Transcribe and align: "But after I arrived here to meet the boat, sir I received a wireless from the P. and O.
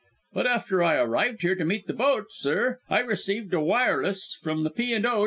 "But 0.33 0.47
after 0.47 0.81
I 0.81 0.95
arrived 0.95 1.43
here 1.43 1.53
to 1.53 1.63
meet 1.63 1.85
the 1.85 1.93
boat, 1.93 2.31
sir 2.31 2.79
I 2.89 3.01
received 3.01 3.53
a 3.53 3.59
wireless 3.59 4.35
from 4.41 4.63
the 4.63 4.71
P. 4.71 4.95
and 4.95 5.05
O. 5.05 5.19